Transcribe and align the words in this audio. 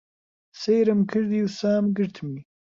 سەیرم 0.61 1.01
کردی 1.11 1.39
و 1.45 1.47
سام 1.59 1.85
گرتمی. 1.97 2.39